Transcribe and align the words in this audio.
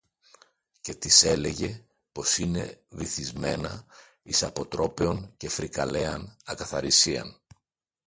Και 0.81 0.93
της 0.95 1.23
έλεγε 1.23 1.85
πως 2.11 2.37
«είναι 2.37 2.81
βυθισμένα 2.89 3.85
εις 4.23 4.43
αποτρόπαιον 4.43 5.33
και 5.37 5.49
φρικαλέαν 5.49 6.37
ακαθαρσίαν» 6.45 7.41